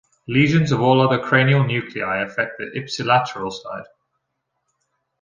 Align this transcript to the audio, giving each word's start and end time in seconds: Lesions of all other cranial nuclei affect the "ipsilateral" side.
Lesions 0.27 0.71
of 0.71 0.81
all 0.81 0.99
other 0.99 1.19
cranial 1.21 1.63
nuclei 1.63 2.23
affect 2.23 2.57
the 2.57 2.65
"ipsilateral" 2.75 3.51
side. 3.53 3.85